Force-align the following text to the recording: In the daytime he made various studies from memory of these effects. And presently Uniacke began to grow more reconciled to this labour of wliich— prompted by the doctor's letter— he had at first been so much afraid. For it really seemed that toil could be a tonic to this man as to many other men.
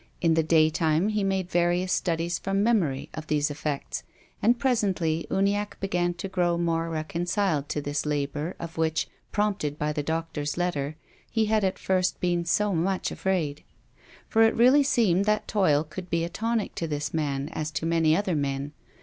In 0.19 0.33
the 0.33 0.41
daytime 0.41 1.09
he 1.09 1.23
made 1.23 1.51
various 1.51 1.93
studies 1.93 2.39
from 2.39 2.63
memory 2.63 3.11
of 3.13 3.27
these 3.27 3.51
effects. 3.51 4.01
And 4.41 4.57
presently 4.57 5.27
Uniacke 5.29 5.79
began 5.79 6.15
to 6.15 6.27
grow 6.27 6.57
more 6.57 6.89
reconciled 6.89 7.69
to 7.69 7.81
this 7.81 8.03
labour 8.03 8.55
of 8.59 8.77
wliich— 8.77 9.05
prompted 9.31 9.77
by 9.77 9.93
the 9.93 10.01
doctor's 10.01 10.57
letter— 10.57 10.95
he 11.29 11.45
had 11.45 11.63
at 11.63 11.77
first 11.77 12.19
been 12.19 12.45
so 12.45 12.73
much 12.73 13.11
afraid. 13.11 13.63
For 14.27 14.41
it 14.41 14.55
really 14.55 14.81
seemed 14.81 15.25
that 15.25 15.47
toil 15.47 15.83
could 15.83 16.09
be 16.09 16.23
a 16.23 16.29
tonic 16.29 16.73
to 16.77 16.87
this 16.87 17.13
man 17.13 17.49
as 17.49 17.69
to 17.73 17.85
many 17.85 18.15
other 18.15 18.35
men. 18.35 18.71